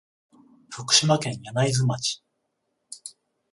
[0.71, 2.23] 福島県柳津町